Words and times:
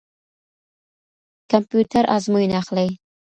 کمپيوټر 1.51 2.03
آزموينه 2.15 2.55
اخلي. 2.61 2.89